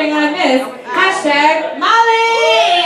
cheering 0.00 0.12
on 0.14 0.32
Miss 0.32 0.62
hashtag 0.86 1.78
Molly. 1.78 2.79